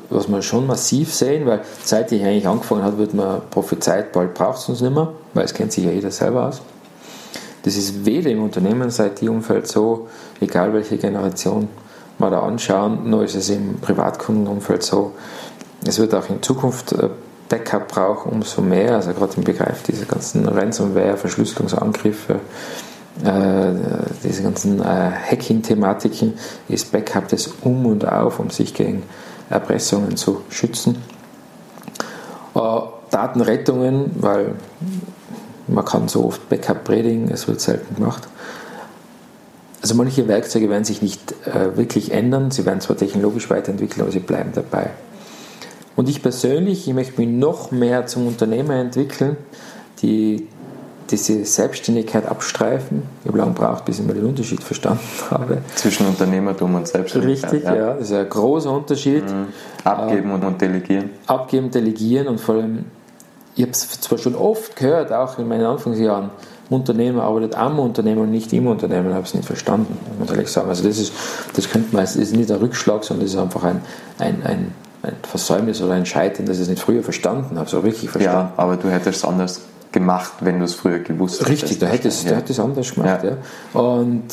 [0.10, 4.34] was wir schon massiv sehen, weil seit ich eigentlich angefangen habe, wird man prophezeit, bald
[4.34, 6.62] braucht es uns nicht mehr, weil es kennt sich ja jeder selber aus.
[7.64, 10.08] Das ist weder im Unternehmen seit die Umfeld so,
[10.40, 11.68] egal welche Generation
[12.20, 15.14] wir da anschauen, noch ist es im Privatkundenumfeld so.
[15.86, 17.10] Es wird auch in Zukunft äh,
[17.50, 22.40] Backup brauchen, umso mehr, also gerade im Begriff dieser ganzen Ransomware, Verschlüsselungsangriffe,
[23.24, 23.74] äh,
[24.24, 26.34] diese ganzen äh, Hacking-Thematiken
[26.68, 29.04] ist Backup das Um und Auf, um sich gegen
[29.50, 30.98] Erpressungen zu schützen.
[32.54, 34.56] Äh, Datenrettungen, weil
[35.68, 38.28] man kann so oft Backup predigen, es wird selten gemacht.
[39.88, 44.12] Also manche Werkzeuge werden sich nicht äh, wirklich ändern, sie werden zwar technologisch weiterentwickeln, aber
[44.12, 44.90] sie bleiben dabei.
[45.96, 49.38] Und ich persönlich, ich möchte mich noch mehr zum Unternehmer entwickeln,
[50.02, 50.46] die
[51.10, 53.04] diese Selbstständigkeit abstreifen.
[53.22, 55.60] Ich habe lange gebraucht, bis ich mal den Unterschied verstanden habe.
[55.76, 57.54] Zwischen Unternehmertum und Selbstständigkeit.
[57.54, 57.76] Richtig, ja.
[57.78, 57.94] ja.
[57.94, 59.24] Das ist ein großer Unterschied.
[59.24, 59.46] Mhm.
[59.86, 61.12] Abgeben äh, und delegieren.
[61.28, 62.84] Abgeben, delegieren und vor allem,
[63.56, 66.32] ich habe es zwar schon oft gehört, auch in meinen Anfangsjahren,
[66.70, 70.52] Unternehmer arbeitet am Unternehmen und nicht im Unternehmen, habe es nicht verstanden, muss ich ehrlich
[70.52, 70.70] sagen.
[70.70, 71.14] Also das ist,
[71.56, 73.82] das könnte man, das ist nicht ein Rückschlag, sondern das ist einfach ein,
[74.20, 77.80] ein, ein, ein Versäumnis oder ein Scheitern, dass ich es nicht früher verstanden habe, so
[77.80, 78.52] richtig verstanden.
[78.58, 81.64] Ja, aber du hättest es anders gemacht, wenn du es früher gewusst hättest.
[81.64, 82.42] Richtig, da hätte ja.
[82.48, 83.24] es anders gemacht.
[83.24, 83.30] Ja.
[83.30, 83.82] ja.
[83.82, 84.24] Und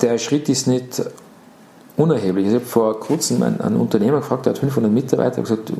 [0.00, 1.02] der Schritt ist nicht
[1.96, 2.48] unerheblich.
[2.48, 5.72] Ich habe vor kurzem einen, einen Unternehmer gefragt, der hat 500 Mitarbeiter, und gesagt,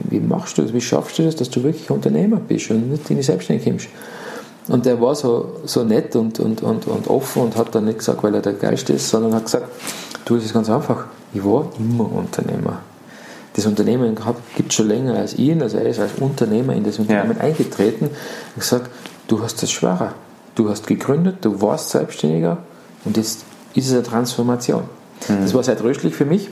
[0.00, 3.08] wie machst du das, wie schaffst du das, dass du wirklich Unternehmer bist und nicht
[3.10, 3.88] in die Selbstständigkeit kommst?
[4.68, 7.98] Und der war so, so nett und, und, und, und offen und hat dann nicht
[7.98, 9.66] gesagt, weil er der Geist ist, sondern hat gesagt,
[10.24, 12.78] du, es ist ganz einfach, ich war immer Unternehmer
[13.54, 14.18] das Unternehmen
[14.56, 17.44] gibt es schon länger als ihn, also er ist als Unternehmer in das Unternehmen ja.
[17.44, 18.90] eingetreten und gesagt,
[19.28, 20.14] du hast das schwerer.
[20.54, 22.58] Du hast gegründet, du warst Selbstständiger
[23.04, 23.44] und jetzt
[23.74, 24.84] ist es eine Transformation.
[25.28, 25.42] Mhm.
[25.42, 26.48] Das war sehr tröstlich für mich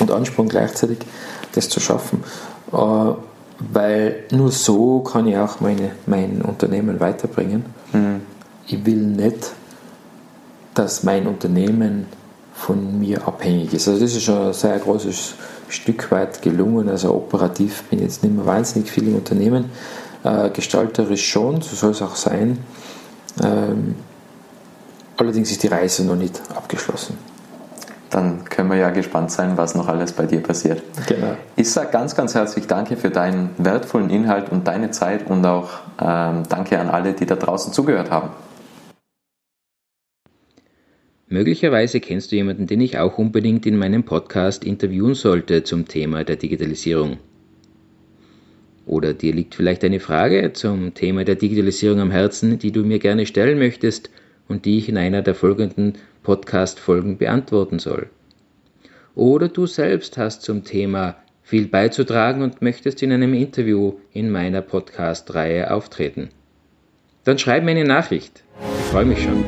[0.00, 0.98] und Ansporn gleichzeitig,
[1.52, 2.22] das zu schaffen.
[3.58, 7.64] Weil nur so kann ich auch meine, mein Unternehmen weiterbringen.
[7.92, 8.20] Mhm.
[8.66, 9.52] Ich will nicht,
[10.74, 12.06] dass mein Unternehmen
[12.54, 13.88] von mir abhängig ist.
[13.88, 15.34] Also das ist schon ein sehr großes
[15.68, 16.88] Stück weit gelungen.
[16.88, 19.66] Also operativ bin ich jetzt nicht mehr wahnsinnig viel im Unternehmen.
[20.24, 22.58] Äh, gestalterisch schon, so soll es auch sein.
[23.42, 23.96] Ähm,
[25.16, 27.18] allerdings ist die Reise noch nicht abgeschlossen.
[28.14, 30.80] Dann können wir ja gespannt sein, was noch alles bei dir passiert.
[31.08, 31.36] Genau.
[31.56, 35.70] Ich sage ganz, ganz herzlich Danke für deinen wertvollen Inhalt und deine Zeit und auch
[36.00, 38.28] ähm, Danke an alle, die da draußen zugehört haben.
[41.26, 46.22] Möglicherweise kennst du jemanden, den ich auch unbedingt in meinem Podcast interviewen sollte zum Thema
[46.22, 47.16] der Digitalisierung.
[48.86, 53.00] Oder dir liegt vielleicht eine Frage zum Thema der Digitalisierung am Herzen, die du mir
[53.00, 54.08] gerne stellen möchtest
[54.46, 58.08] und die ich in einer der folgenden Podcast-Folgen beantworten soll.
[59.14, 64.62] Oder du selbst hast zum Thema viel beizutragen und möchtest in einem Interview in meiner
[64.62, 66.30] Podcast-Reihe auftreten.
[67.22, 68.42] Dann schreib mir eine Nachricht.
[68.80, 69.44] Ich freue mich schon.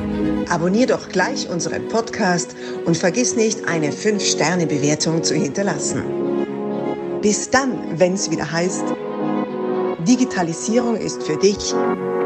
[0.48, 6.04] Abonnier doch gleich unseren Podcast und vergiss nicht, eine 5-Sterne-Bewertung zu hinterlassen.
[7.20, 8.84] Bis dann, wenn es wieder heißt,
[10.06, 11.74] Digitalisierung ist für dich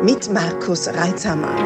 [0.02, 1.56] mit Markus Reitzhammer.